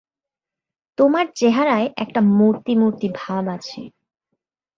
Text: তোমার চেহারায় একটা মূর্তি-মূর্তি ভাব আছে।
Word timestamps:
তোমার 0.97 1.25
চেহারায় 1.35 1.87
একটা 1.97 2.19
মূর্তি-মূর্তি 2.31 3.07
ভাব 3.15 3.43
আছে। 3.47 3.81